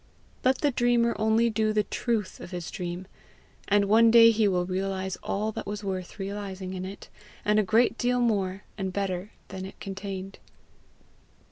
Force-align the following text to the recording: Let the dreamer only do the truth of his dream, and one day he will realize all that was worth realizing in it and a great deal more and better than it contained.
Let 0.43 0.61
the 0.61 0.71
dreamer 0.71 1.15
only 1.19 1.51
do 1.51 1.71
the 1.73 1.83
truth 1.83 2.39
of 2.39 2.49
his 2.49 2.71
dream, 2.71 3.05
and 3.67 3.85
one 3.85 4.09
day 4.09 4.31
he 4.31 4.47
will 4.47 4.65
realize 4.65 5.15
all 5.21 5.51
that 5.51 5.67
was 5.67 5.83
worth 5.83 6.17
realizing 6.17 6.73
in 6.73 6.85
it 6.85 7.07
and 7.45 7.59
a 7.59 7.63
great 7.63 7.99
deal 7.99 8.19
more 8.19 8.63
and 8.79 8.91
better 8.91 9.29
than 9.49 9.63
it 9.63 9.79
contained. 9.79 10.39